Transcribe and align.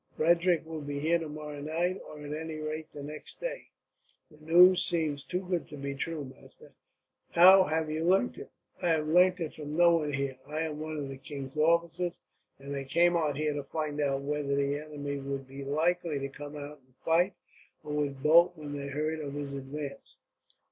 Frederick 0.17 0.65
will 0.65 0.81
be 0.81 0.97
here 0.97 1.19
tomorrow 1.19 1.61
night, 1.61 2.01
or 2.09 2.17
at 2.25 2.33
any 2.33 2.57
rate 2.57 2.87
next 2.95 3.39
day." 3.39 3.69
"The 4.31 4.39
news 4.43 4.83
seems 4.83 5.23
too 5.23 5.41
good 5.45 5.67
to 5.67 5.77
be 5.77 5.93
true, 5.93 6.25
master. 6.25 6.73
How 7.33 7.65
have 7.65 7.87
you 7.91 8.03
learnt 8.03 8.39
it?" 8.39 8.49
"I 8.81 8.87
have 8.87 9.07
learnt 9.07 9.39
it 9.39 9.53
from 9.53 9.77
no 9.77 9.97
one 9.97 10.13
here. 10.13 10.39
I 10.47 10.61
am 10.61 10.79
one 10.79 10.97
of 10.97 11.07
the 11.07 11.17
king's 11.17 11.55
officers, 11.55 12.19
and 12.57 12.75
I 12.75 12.83
came 12.85 13.15
on 13.15 13.35
here 13.35 13.53
to 13.53 13.63
find 13.63 14.01
out 14.01 14.23
whether 14.23 14.55
the 14.55 14.75
enemy 14.79 15.19
would 15.19 15.47
be 15.47 15.63
likely 15.63 16.17
to 16.17 16.29
come 16.29 16.55
out 16.55 16.79
and 16.79 16.95
fight, 17.05 17.35
or 17.83 17.93
would 17.93 18.23
bolt 18.23 18.57
when 18.57 18.75
they 18.75 18.87
heard 18.87 19.19
of 19.19 19.35
his 19.35 19.53
advance." 19.53 20.17